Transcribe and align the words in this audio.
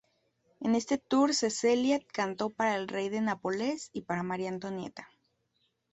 En 0.61 0.73
este 0.73 0.97
tour 0.97 1.31
Cecilia 1.35 1.99
cantó 2.11 2.49
para 2.49 2.75
el 2.75 2.87
Rey 2.87 3.09
de 3.09 3.21
Nápoles 3.21 3.91
y 3.93 4.01
para 4.01 4.23
María 4.23 4.49
Antonieta. 4.49 5.07